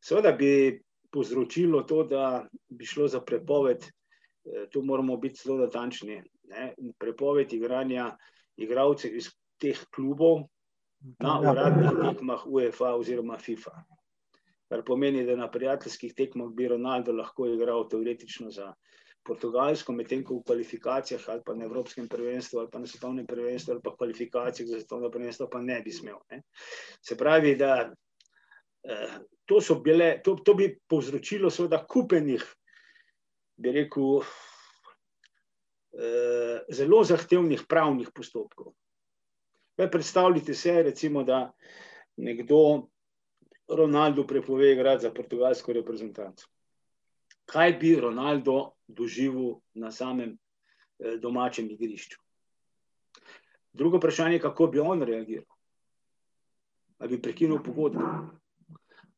[0.02, 0.80] seveda bi
[1.12, 6.22] povzročilo to, da bi šlo za prepoved, uh, tu moramo biti zelo natančni,
[6.98, 8.10] prepoved igranja
[8.56, 9.30] igralcev iz
[9.62, 10.42] teh klubov
[11.18, 11.50] na ja.
[11.50, 13.74] uradnih tekmah UEFA oziroma FIFA.
[14.72, 18.72] Kar pomeni, da na prijateljskih tekmah bi Ronaldo lahko igral teoretično za
[19.26, 23.72] Portugalsko, medtem ko v kvalifikacijah ali pa na Evropskem prvenstvu ali pa na svetovnem prvenstvu
[23.72, 26.18] ali pa kvalifikacijah za svetovno prvenstvo pa ne bi smel.
[26.30, 26.42] Ne.
[27.02, 27.92] Se pravi, da
[28.82, 32.42] eh, to, bile, to, to bi povzročilo seveda kupenih,
[33.56, 34.24] bi rekel,
[35.92, 38.72] eh, zelo zahtevnih pravnih postopkov.
[39.82, 41.50] Kaj predstavljate se, recimo, da
[42.16, 42.86] nekdo
[43.68, 46.46] Ronaldo prepove igrati za portugalsko reprezentanco
[47.46, 50.36] kaj bi Ronaldo doživel na samem
[50.98, 52.20] eh, domačem igrišču.
[53.72, 55.46] Drugo vprašanje je, kako bi on reagiral.
[56.98, 58.04] Ali bi prekinil pogodbo,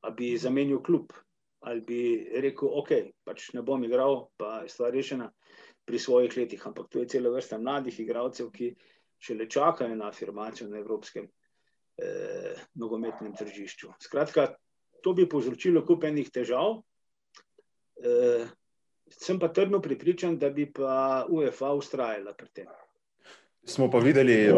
[0.00, 1.12] ali bi zamenil klub,
[1.61, 2.00] ali bi
[2.40, 2.92] rekel, ok,
[3.24, 5.31] pač ne bom igral, pa je stvar rešena
[5.85, 6.66] pri svojih letih.
[6.66, 8.93] Ampak tu je cela vrsta mladih igralcev, ki še
[9.32, 11.24] le čakajo na afirmacijo na evropskem
[11.96, 13.94] eh, nogometnem tržišču.
[14.00, 14.52] Skratka,
[15.02, 16.82] to bi povzročilo kup enih težav.
[18.04, 18.44] Eh,
[19.08, 22.66] sem pa trdno pripričan, da bi pa UEFA ustrajala pri tem.
[23.64, 24.52] Smo pa videli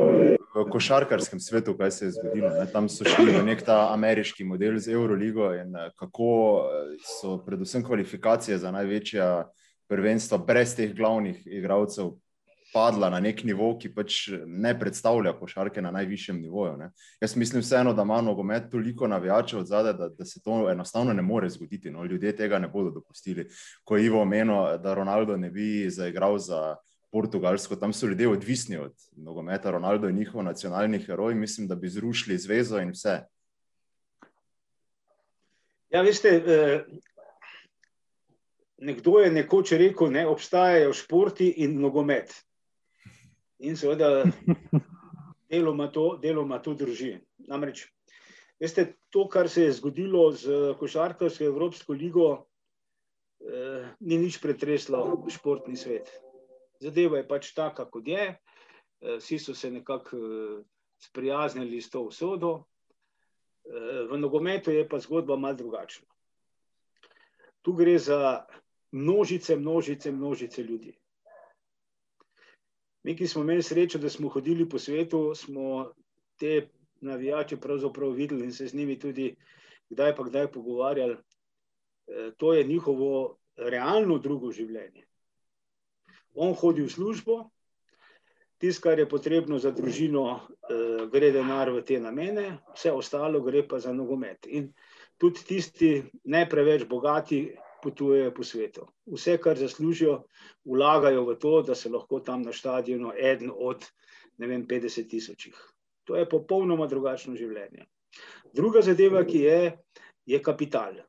[0.56, 2.50] v košarkarskem svetu, kaj se je zgodilo.
[2.50, 2.66] Ne?
[2.72, 6.30] Tam so šli v nek ta ameriški model z Euroligo in eh, kako
[6.64, 9.46] eh, so predvsem kvalifikacije za največja
[9.86, 12.16] prvenstva brez teh glavnih igralcev
[12.76, 16.74] padla na nek nivo, ki pač ne predstavlja košarke na najvišjem nivoju.
[16.76, 16.90] Ne.
[17.24, 21.14] Jaz mislim vseeno, da ima nogomet toliko navijačev od zadaj, da, da se to enostavno
[21.16, 21.90] ne more zgoditi.
[21.90, 22.04] No.
[22.04, 23.46] Ljudje tega ne bodo dopustili.
[23.84, 26.76] Ko je Ivo omenil, da Ronaldo ne bi zaigral za
[27.12, 29.70] Portugalsko, tam so ljudje odvisni od nogometa.
[29.70, 33.22] Ronaldo je njihov nacionalni heroj, mislim, da bi zrušili zvezo in vse.
[35.90, 36.84] Ja, veste, eh,
[38.78, 42.34] nekdo je nekoč rekel, da ne, obstajajo športi in nogomet.
[43.58, 44.24] In seveda,
[45.52, 47.14] deloma to, deloma to drži.
[47.48, 47.86] Namreč,
[48.60, 52.28] veste, to, kar se je zgodilo z Košarkarsko Evropsko ligo,
[53.40, 56.10] eh, ni nič pretreslo športni svet.
[56.80, 58.36] Zadeva je pač taka, kot je.
[59.00, 60.64] Eh, vsi so se nekako eh,
[60.98, 62.64] sprijaznili s to usodo.
[63.64, 66.06] Eh, v nogometu je pa zgodba malce drugačna.
[67.62, 68.46] Tu gre za
[68.92, 70.94] množice, množice, množice ljudi.
[73.06, 75.92] Mi, ki smo imeli srečo, da smo hodili po svetu, smo
[76.36, 76.68] te
[77.00, 79.36] navijače pravzaprav videli in se z njimi tudi
[79.88, 81.16] kdaj pa kdaj pogovarjali.
[82.06, 85.04] E, to je njihovo realno drugo življenje.
[86.34, 87.36] On hodi v službo,
[88.58, 90.24] tisto, kar je potrebno za družino,
[90.66, 90.80] e,
[91.12, 94.50] gre denar v te namene, vse ostalo gre pa za nogomet.
[94.50, 94.72] In
[95.16, 95.92] tudi tisti
[96.24, 97.44] ne preveč bogati,
[97.86, 98.88] potujejo po svetu.
[99.14, 100.18] Vse, kar zaslužijo,
[100.66, 103.86] vlagajo v to, da se lahko tam na stadionu eden od
[104.38, 105.56] vem, 50 tisočih.
[106.06, 107.86] To je popolnoma drugačno življenje.
[108.54, 109.60] Druga zadeva, ki je,
[110.26, 111.00] je kapital.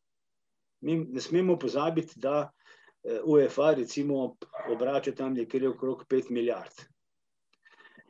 [0.81, 4.37] Mi ne smemo pozabiti, da eh, UEFA recimo
[4.69, 6.81] obrača tam nekje okrog 5 milijard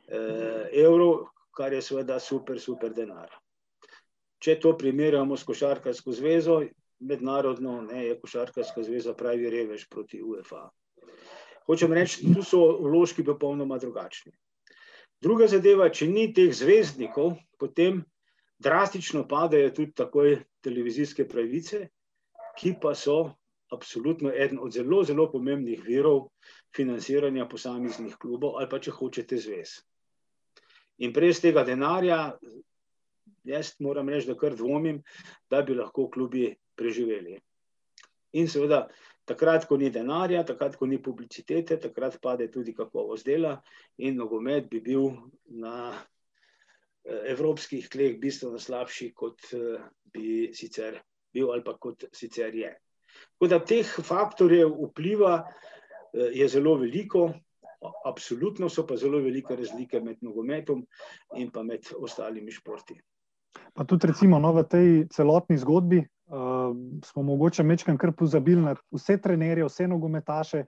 [0.08, 3.30] eh, evrov, kar je seveda super, super denar.
[4.38, 6.60] Če to primerjamo s košarkarsko zvezo,
[7.00, 10.68] mednarodno, ne, je košarkarska zveza pravi revež proti UEFA.
[11.66, 14.32] Hočem reči, tu so vložki popolnoma drugačni.
[15.20, 18.04] Druga zadeva, če ni teh zvezdnikov, potem
[18.62, 21.88] drastično padajo tudi takoj televizijske pravice,
[22.58, 23.34] ki pa so
[23.74, 26.28] absolutno eden od zelo, zelo pomembnih virov
[26.76, 29.74] financiranja posameznih klubov ali pa če hočete zvez.
[30.98, 32.38] In brez tega denarja,
[33.44, 35.02] jaz moram reči, da kar dvomim,
[35.50, 36.48] da bi lahko klubi
[36.78, 37.36] preživeli.
[38.38, 38.86] In seveda,
[39.28, 43.56] takrat, ko ni denarja, takrat, ko ni publicitete, takrat pade tudi kakovost dela,
[43.98, 45.10] in nogomet bi bil
[45.60, 49.80] na eh, evropskih tleh bistveno slabši, kot eh,
[50.12, 51.00] bi sicer
[51.32, 52.70] bil ali pa kot sicer je.
[53.36, 57.28] Tako da teh faktorjev vpliva eh, je zelo veliko.
[58.08, 60.80] Absolutno so pa zelo velike razlike med nogometom
[61.38, 62.96] in pa med ostalimi športi.
[63.74, 68.74] Pa tudi, recimo, no, v tej celotni zgodbi, uh, smo mogoče mečkam kar pozabili na
[68.92, 70.64] vse trenerje, vse nogometaše,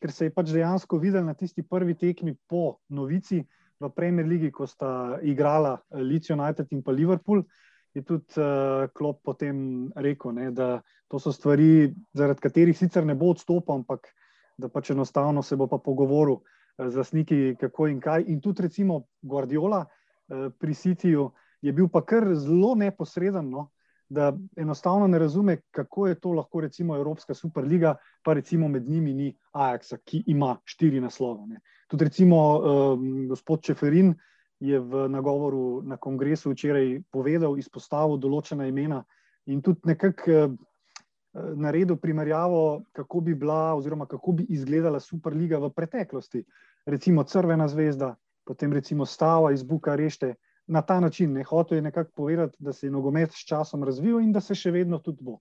[0.00, 3.42] ker se je pač dejansko videl na tisti prvi tekmi po novici
[3.80, 7.42] v Premier League, ko sta igrala Leeds United in pa Liverpool.
[7.94, 13.16] Je tudi uh, Klop potem rekel, ne, da to so stvari, zaradi katerih sicer ne
[13.16, 14.10] bo odstopil, ampak
[14.58, 18.28] da pač enostavno se bo pa pogovoril uh, z lastniki, kako in kaj.
[18.28, 21.30] In tudi, recimo, Guardiola uh, pri Cityju
[21.62, 23.70] je bil pa kar zelo neposreden, no,
[24.08, 29.14] da enostavno ne razume, kako je to lahko recimo Evropska superliga, pa recimo med njimi
[29.14, 31.46] ni Ajaxa, ki ima štiri naslove.
[31.46, 31.60] Ne.
[31.88, 34.14] Tudi recimo um, gospod Čeferin
[34.60, 39.04] je v nagovoru na kongresu včeraj povedal, izpostavil določena imena
[39.46, 40.56] in tudi nekako uh,
[41.56, 46.44] naredil primerjavo, kako bi bila oziroma kako bi izgledala superliga v preteklosti.
[46.86, 50.34] Recimo Crvena zvezda, potem recimo Stava iz Bukarešte,
[50.68, 51.32] na ta način.
[51.32, 54.54] Ne hotel je nekako povedati, da se je nogomet s časom razvil in da se
[54.54, 55.38] še vedno tudi bo.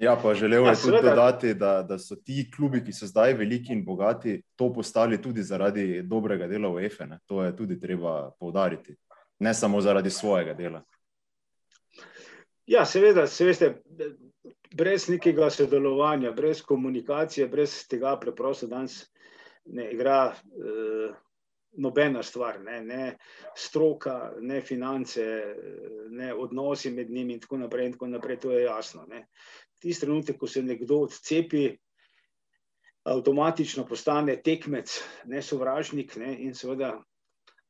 [0.00, 3.34] Ja, pa želel je ja, tudi dodati, da, da so ti klubi, ki so zdaj
[3.36, 7.08] veliki in bogati, to postali tudi zaradi dobrega dela v EFE.
[7.26, 8.96] To je tudi treba povdariti,
[9.38, 10.80] ne samo zaradi svojega dela.
[12.66, 13.74] Ja, seveda, se veste,
[14.72, 19.02] brez nekega sodelovanja, brez komunikacije, brez tega preprosto danes
[19.64, 20.32] ne igra.
[20.32, 21.12] Eh,
[21.72, 23.04] nobena stvar, ne, ne
[23.56, 25.24] stroka, ne finance,
[26.10, 27.86] ne odnosi med njimi in tako naprej.
[27.86, 29.04] In tako naprej to je jasno.
[29.08, 29.26] Ne.
[29.78, 31.70] Tisti trenutek, ko se nekdo odcepi,
[33.04, 34.92] avtomatično postane tekmec,
[35.24, 36.98] ne sovražnik, ne, in seveda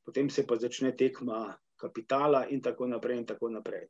[0.04, 3.18] potem se pa začne tekma kapitala, in tako naprej.
[3.18, 3.86] In tako naprej.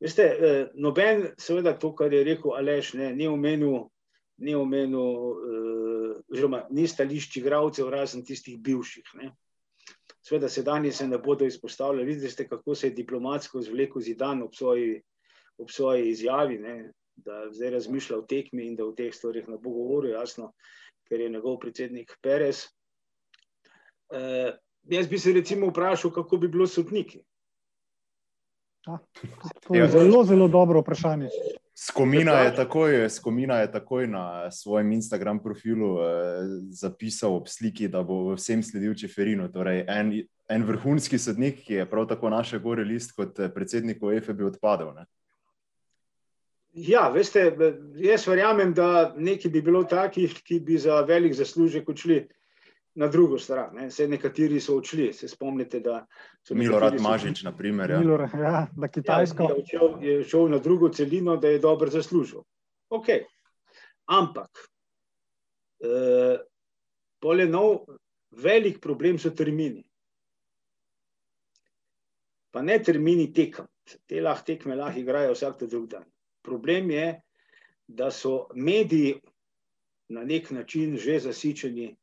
[0.00, 3.88] Veste, eh, noben, seveda, to, kar je rekel Aleš, ne, ni omenil,
[4.36, 9.14] ni omenil, eh, oziroma ni stališč igravcev, razen tistih bivših.
[9.20, 9.32] Ne.
[10.24, 12.06] Sveda, sedajni se ne bodo izpostavljali.
[12.14, 15.02] Vidite, kako se je diplomatsko zvlekel zidan ob svoji,
[15.58, 19.58] ob svoji izjavi, ne, da zdaj razmišlja o tekmi in da v teh stvarih ne
[19.58, 20.52] bo govoril, jasno,
[21.08, 22.64] ker je njegov predsednik Perez.
[24.10, 24.56] Eh,
[24.90, 27.22] jaz bi se recimo vprašal, kako bi bilo sodniki.
[28.84, 29.88] To je ja.
[29.88, 31.28] zelo, zelo dobro vprašanje.
[31.74, 36.04] Skomina je, takoj, Skomina je takoj na svojem Instagram profilu eh,
[36.70, 39.48] zapisal ob sliki, da bo vsem sledil Čeferinu.
[39.52, 40.12] Torej, en,
[40.48, 44.46] en vrhunski sodnik, ki je prav tako naše gore list kot eh, predsednik OEF, bi
[44.46, 44.94] odpadel.
[44.94, 45.06] Ne?
[46.74, 47.42] Ja, veste,
[47.98, 52.24] jaz verjamem, da nekaj bi bilo takih, ki bi za velik zaslužek odšli
[52.94, 53.74] na drugo stran.
[53.74, 53.88] Ne.
[53.88, 56.04] Vse nekateri so odšli, se spomnite, da
[56.42, 57.90] so Milorad Mažič, na primer.
[57.90, 57.98] Ja.
[58.00, 59.42] Milorad, ja, na Kitajsko.
[59.42, 62.44] Ja, je, šel, je šel na drugo celino, da je dobro zaslužil.
[62.88, 63.10] Ok,
[64.06, 64.62] ampak
[65.82, 66.38] eh,
[67.18, 67.84] pole nov,
[68.30, 69.82] velik problem so termini.
[72.54, 73.66] Pa ne termini tekem,
[74.06, 76.04] te lahko tekme lahko igrajo vsak drug dan.
[76.44, 77.08] Problem je,
[77.88, 79.18] da so mediji
[80.08, 81.96] na nek način že zasičeni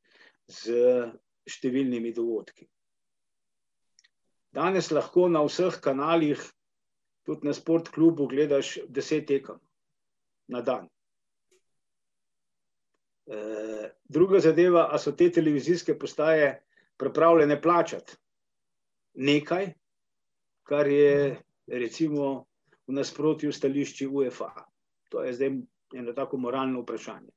[0.47, 1.11] z
[1.49, 2.67] številnimi dogodki.
[4.51, 6.41] Danes lahko na vseh kanalih,
[7.25, 9.59] tudi na sport klubu, gledaš deset tekem
[10.51, 10.89] na dan.
[13.31, 13.37] E,
[14.03, 16.51] druga zadeva, a so te televizijske postaje
[16.99, 18.17] pripravljene plačati
[19.13, 19.73] nekaj,
[20.67, 22.45] kar je recimo
[22.87, 24.51] v nasprotju stališči UEFA.
[25.09, 25.55] To je zdaj
[25.95, 27.31] eno tako moralno vprašanje.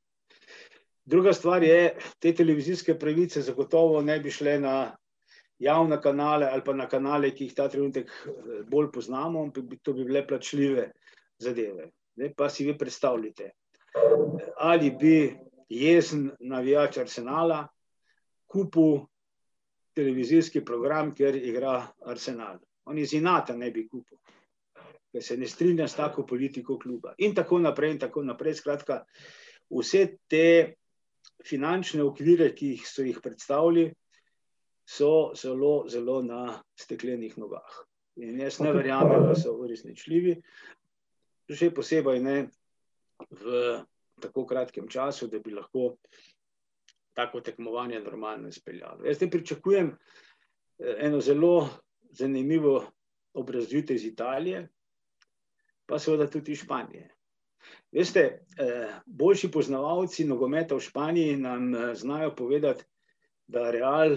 [1.05, 4.97] Druga stvar je, te televizijske pravice zagotovo ne bi šle na
[5.59, 9.51] javne kanale ali pa na kanale, ki jih ta trenutek eh, bolj poznamo,
[9.83, 10.91] to bi bile plačljive
[11.39, 11.91] zadeve.
[12.17, 13.51] Ne, pa si vi predstavljate,
[14.57, 15.37] ali bi
[15.69, 17.67] jezen navijač Arsenala
[18.47, 19.01] kupil
[19.95, 22.59] televizijski program, ker igra Arsenal.
[22.85, 24.19] On iz inata ne bi kupil,
[25.13, 27.15] ker se ne strinja s tako politiko kluba.
[27.19, 28.55] In tako naprej, in tako naprej.
[28.61, 29.03] Skratka,
[29.71, 30.45] vse te
[31.45, 33.89] finančne okvire, ki jih so jih predstavili,
[34.85, 37.81] so zelo, zelo na steklenih nogah.
[38.17, 40.37] In jaz ne verjamem, da so uresničljivi,
[41.51, 42.37] še posebej ne
[43.31, 43.65] v
[44.21, 45.97] tako kratkem času, da bi lahko
[47.15, 49.05] tako tekmovanje normalno izpeljalo.
[49.07, 51.69] Jaz te pričakujem eh, eno zelo
[52.11, 52.85] zanimivo
[53.35, 54.69] obrazvite iz Italije,
[55.87, 57.14] pa seveda tudi iz Španije.
[57.95, 58.21] Veste,
[58.59, 62.85] eh, boljši poznavalci nogometa v Španiji nam eh, znajo povedati,
[63.47, 64.17] da Real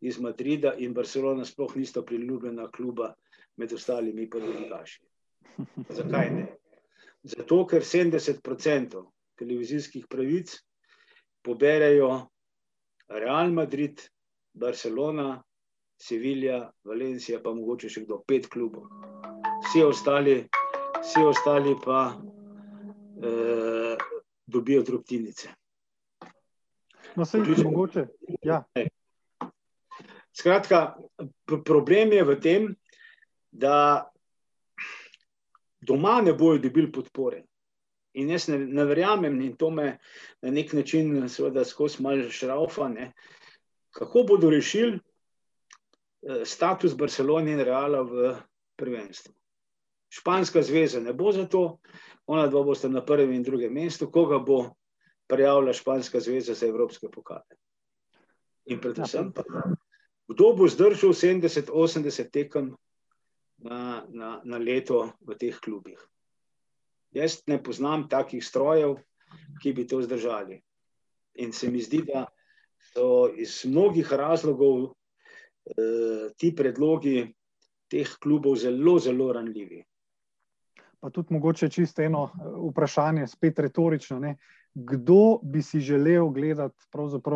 [0.00, 3.14] iz Madrida in Barcelona sploh nista priljubljena kluba
[3.56, 5.02] med ostalimi podvodnikaši.
[5.98, 6.46] Zakaj ne?
[7.22, 9.04] Zato, ker 70%
[9.36, 10.56] televizijskih pravic
[11.42, 12.26] poberejo
[13.08, 14.00] Real Madrid,
[14.52, 15.42] Barcelona,
[16.00, 18.86] Sevilja, Valencija, pa mogoče še kdo, pet klubov.
[19.66, 20.36] Vsi ostali,
[21.02, 22.14] vsi ostali pa
[23.22, 23.96] eh,
[24.46, 25.48] dobijo drobtinice.
[27.16, 28.06] No, se jih mogoče.
[28.42, 28.64] Ja.
[30.32, 30.96] Skratka,
[31.64, 32.68] problem je v tem,
[33.50, 34.10] da
[35.80, 37.42] doma ne bojo dobili podpore.
[38.14, 39.98] In jaz ne, ne verjamem, in to me
[40.42, 43.12] na nek način, seveda, skozi malo šraufa, ne,
[43.94, 48.34] kako bodo rešili eh, status Barcelone in Reala v
[48.76, 49.34] prvenstvu.
[50.10, 51.78] Španska zveza ne bo za to,
[52.26, 54.74] ona dva bosta na prvem in drugem mestu, koga bo
[55.30, 57.58] prijavila Španska zveza za evropske pokale.
[58.66, 59.42] In predvsem, pa,
[60.28, 62.74] kdo bo zdržal 70-80 tekem
[63.58, 65.98] na, na, na leto v teh klubih.
[67.14, 68.96] Jaz ne poznam takih strojev,
[69.62, 70.58] ki bi to zdržali.
[71.38, 72.26] In se mi zdi, da
[72.94, 77.30] so iz mnogih razlogov eh, ti predlogi
[77.90, 79.84] teh klubov zelo, zelo ranljivi
[81.00, 84.18] pa tudi mogoče čisto eno eh, vprašanje, spet retorično.
[84.18, 84.36] Ne?
[84.74, 86.86] Kdo bi si želel gledati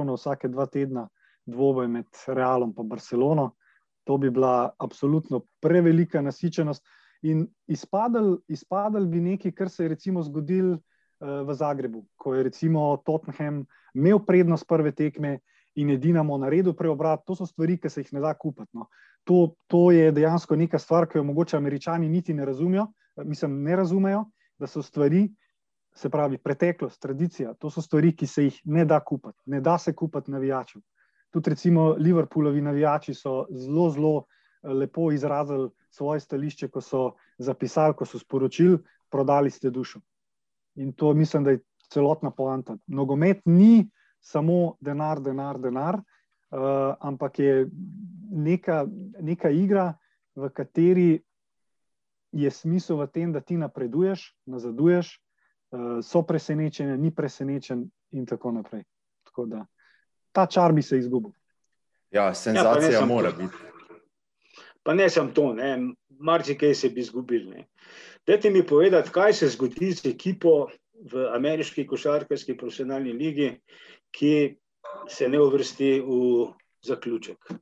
[0.04, 1.08] na vsake dva tedna
[1.46, 3.54] dvoboj med Realom in Barcelono?
[4.04, 6.84] To bi bila absolutno prevelika nasičenost.
[7.22, 10.78] In izpadel, izpadel bi nekaj, kar se je recimo zgodil uh,
[11.48, 15.38] v Zagrebu, ko je recimo Tottenham imel prednost prve tekme
[15.74, 18.70] in je Dinamo naredil preobrat, to so stvari, ki se jih ne da kupiti.
[18.76, 18.86] No.
[19.24, 22.86] To, to je dejansko neka stvar, ki jo mogoče američani niti ne razumejo,
[23.16, 24.24] mislim, ne razumejo,
[24.58, 25.28] da so stvari,
[25.94, 29.78] se pravi, preteklost, tradicija, to so stvari, ki se jih ne da kupiti, ne da
[29.78, 30.82] se kupiti navijačem.
[31.30, 34.24] Tudi recimo Liverpoolovi navijači so zelo, zelo
[34.62, 38.78] eh, lepo izrazili svoje stališče, ko so zapisali, ko so sporočili,
[39.10, 40.00] prodali ste dušo.
[40.74, 42.76] In to mislim, da je celotna poanta.
[42.86, 43.90] Nogomet ni
[44.20, 47.66] samo denar, denar, denar, uh, ampak je
[48.30, 48.86] neka,
[49.20, 49.92] neka igra,
[50.34, 51.22] v kateri
[52.34, 58.52] je smisel v tem, da ti napreduješ, nazaduješ, uh, so presenečene, ni presenečen in tako
[58.52, 58.82] naprej.
[59.24, 59.66] Tako da
[60.34, 61.30] ta čar bi se izgubil.
[62.10, 63.36] Ja, senzacija ja, mora to.
[63.36, 63.54] biti.
[64.82, 65.54] Pa ne samo to,
[66.18, 67.52] marsikaj se bi izgubil.
[68.26, 70.66] Dajte mi povedati, kaj se zgodi z ekipo
[71.12, 73.50] v ameriški košarkarski profesionalni ligi,
[74.10, 74.56] ki
[75.08, 76.46] se ne uvrsti v
[76.82, 77.54] zaključek.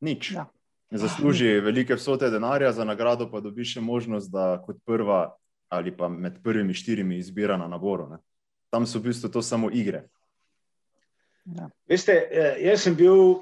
[0.00, 0.32] Nič.
[0.32, 0.46] Ja.
[0.90, 5.36] Zasluži velike vsote denarja, za nagrado pa dobi še možnost, da kot prva
[5.70, 8.08] ali pa med prvimi štirimi izbira na naboru.
[8.10, 8.18] Ne.
[8.70, 10.08] Tam so v bistvu to samo igre.
[11.44, 11.68] Ja.
[11.86, 13.38] Veste, eh, jaz sem bil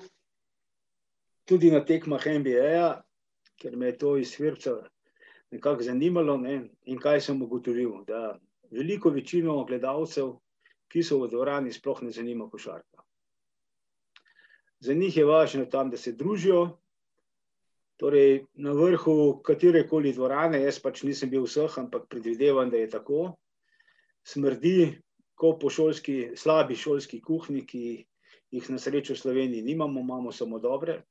[1.49, 3.01] tudi na tekmah NBA,
[3.57, 4.77] ker me je to iz Svirca
[5.51, 6.37] nekako zanimalo.
[6.37, 8.05] Ne, in kaj sem ugotovil?
[8.05, 8.37] Da
[8.71, 10.37] veliko večino gledalcev,
[10.93, 13.03] ki so v dvorani, sploh ne zanima košarka.
[14.81, 16.79] Za njih je važno tam, da se družijo,
[17.99, 22.91] Torej, na vrhu katere koli dvorane, jaz pač nisem bil vseh, ampak predvidevam, da je
[22.93, 23.23] tako,
[24.23, 24.93] smrdi,
[25.39, 27.83] kot po šolski, slabi šolski kuhinji, ki
[28.55, 31.03] jih na srečo v Sloveniji nimamo, imamo samo dobre.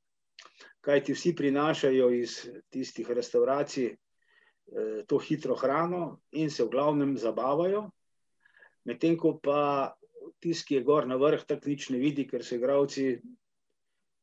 [0.80, 2.38] Kaj ti vsi prinašajo iz
[2.72, 7.88] tistih restauracij eh, to hitro hrano in se v glavnem zabavajo,
[8.88, 9.92] medtem ko pa
[10.40, 13.10] tisti, ki je gor na vrh, tako nič ne vidi, ker so igravci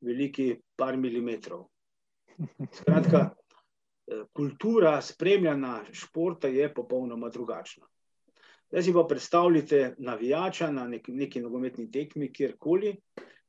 [0.01, 1.67] veliki par milimetrov.
[2.71, 3.29] Skratka,
[4.07, 7.87] eh, kultura spremljanja športa je popolnoma drugačna.
[8.69, 12.95] Zdaj si pa predstavljate navijača na nek, neki nogometni tekmi, kjerkoli,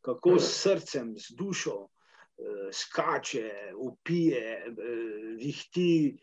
[0.01, 4.73] kako s srcem, z dušo eh, skače, upije, eh,
[5.37, 6.17] vihti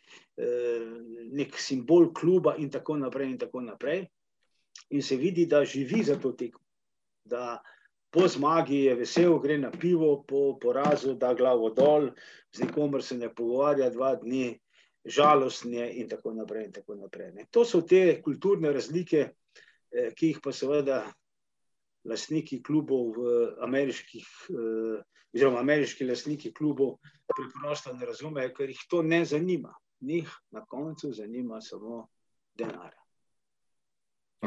[1.31, 4.07] nek simbol kluba in tako naprej in tako naprej.
[4.89, 6.65] In se vidi, da živi za to tekmo.
[7.23, 7.61] Da
[8.13, 12.11] po zmagi je vesel, gre na pivo, po porazu da glavo dol,
[12.53, 14.53] z nikomer se ne pogovarja dva dni,
[15.05, 16.65] žalostni in tako naprej.
[16.65, 19.33] In tako naprej to so te kulturne razlike,
[19.91, 21.03] eh, ki jih pa seveda
[22.05, 25.01] lastniki klubov v ameriških, eh,
[25.33, 29.73] oziroma ameriški lastniki klubov preprosto ne razumejo, ker jih to ne zanima.
[30.01, 32.07] Njih na koncu zanima samo
[32.55, 33.02] denar.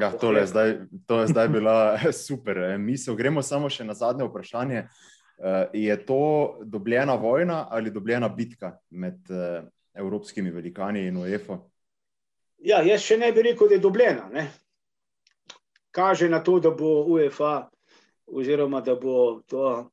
[0.00, 0.74] Ja, tole je zdaj,
[1.06, 3.16] to je zdaj bila super eh, misel.
[3.16, 4.82] Gremo samo še na zadnje vprašanje.
[4.82, 9.62] Eh, je to dobljena vojna ali dobljena bitka med eh,
[9.94, 11.58] evropskimi velikani in UEFA?
[12.58, 14.28] Ja, jaz še ne bi rekel, da je dobljena.
[14.32, 14.46] Ne?
[15.90, 17.68] Kaže na to, da bo UEFA
[18.26, 19.90] oziroma da bo to,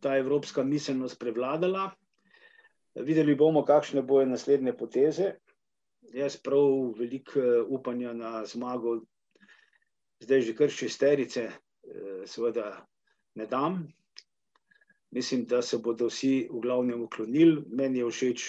[0.00, 1.90] ta evropska miselnost prevladala.
[2.94, 5.32] Videli bomo, kakšne bojo naslednje poteze.
[6.14, 9.00] Jaz prav veliko upanja na zmago
[10.20, 12.86] zdaj že kar šesterice, eh, seveda
[13.34, 13.88] ne dam.
[15.10, 17.62] Mislim, da se bodo vsi v glavnem uklonili.
[17.70, 18.46] Meni je všeč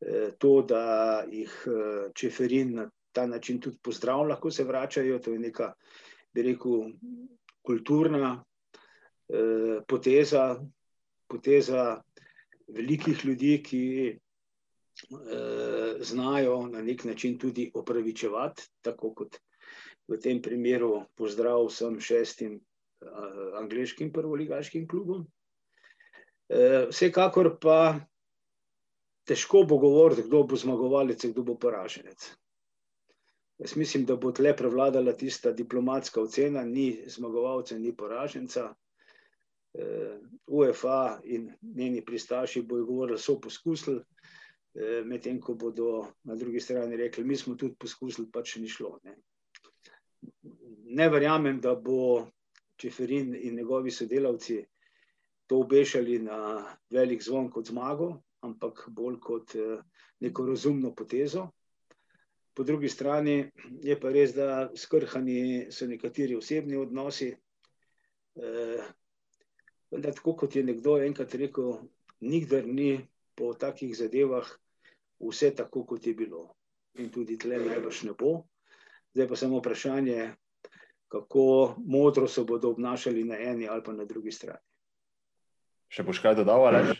[0.00, 5.18] eh, to, da jih eh, Čeferin na ta način tudi pozdravlja, ko se vračajo.
[5.18, 5.72] To je neka,
[6.34, 6.92] bi rekel,
[7.62, 8.44] kulturna
[9.86, 10.58] poteza,
[11.28, 12.02] poteza
[12.66, 13.82] velikih ljudi, ki
[16.00, 19.38] znajo na nek način tudi opravičevati, tako kot
[20.10, 25.22] v tem primeru pozdrav vsem šestim uh, angliškim prvoligaškim klubom.
[26.50, 28.00] Uh, vsekakor pa
[29.30, 32.26] težko bo govoriti, kdo bo zmagovalec, kdo bo poraženec.
[33.60, 38.72] Jaz mislim, da bo tle prevladala tista diplomatska ocena, ni zmagovalca, ni poraženca.
[39.70, 40.18] Uh,
[40.50, 44.00] UEFA in njeni pristaši bojo govorili, so poskusili,
[45.06, 48.98] medtem ko bodo na drugi strani rekli, mi smo tudi poskusili, pa če ni šlo.
[49.04, 49.14] Ne
[50.90, 52.26] ne verjamem, da bo
[52.76, 54.64] Čeferin in njegovi sodelavci
[55.46, 59.82] to obešali na velik zvon kot zmago, ampak bolj kot eh,
[60.20, 61.48] neko razumno potezo.
[62.54, 63.50] Po drugi strani
[63.82, 67.28] je pa res, da skrhani so nekateri osebni odnosi.
[68.36, 68.84] Eh,
[69.90, 71.76] vendar, tako kot je nekdo enkrat rekel,
[72.20, 73.00] nikdar ni
[73.34, 74.46] po takih zadevah
[75.20, 76.46] vse tako, kot je bilo.
[76.98, 78.32] In tudi tle najbrž ne bo.
[79.14, 80.32] Zdaj pa samo vprašanje,
[81.08, 84.62] kako modro se bodo obnašali na eni ali pa na drugi strani.
[85.90, 86.94] Še boš kaj dodal, ali?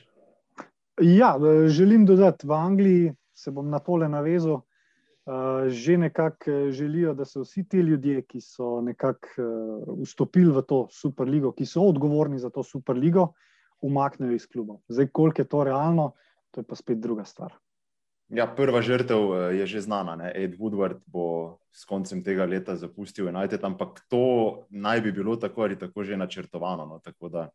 [1.00, 1.36] Ja,
[1.70, 4.62] želim dodati, v Angliji se bom na tole navezal.
[5.30, 10.50] Uh, že nekako eh, želijo, da se vsi ti ljudje, ki so nekako uh, vstopili
[10.50, 13.28] v to superligo, ki so odgovorni za to superligo,
[13.80, 14.80] umaknejo iz kluba.
[14.88, 16.12] Zdaj, koliko je to realno,
[16.50, 17.52] to je pa spet druga stvar.
[18.30, 20.14] Ja, prva žrtev je že znana.
[20.16, 20.30] Ne?
[20.34, 25.66] Ed Woodward bo s koncem tega leta zapustil United, ampak to naj bi bilo tako
[25.66, 26.86] ali tako že načrtovano.
[26.86, 26.98] No?
[27.02, 27.48] Tako da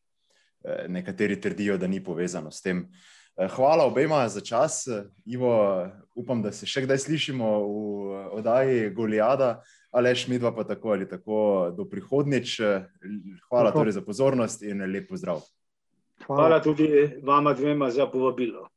[0.64, 2.92] eh, nekateri trdijo, da ni povezano s tem.
[3.38, 4.88] Eh, hvala obema za čas.
[5.26, 9.64] Ivo, upam, da se še kdaj slišimo v oddaji Golijada,
[9.96, 12.60] ali šmidva pa tako ali tako do prihodnjič.
[13.48, 15.40] Hvala torej za pozornost in lep pozdrav.
[16.28, 16.88] Hvala, Hvala tudi
[17.24, 18.75] vama dvema za povabilo.